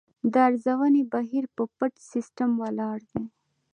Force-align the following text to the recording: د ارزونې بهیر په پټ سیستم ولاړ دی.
د 0.31 0.33
ارزونې 0.47 1.03
بهیر 1.13 1.45
په 1.55 1.63
پټ 1.77 1.93
سیستم 2.11 2.49
ولاړ 2.61 2.97
دی. 3.11 3.23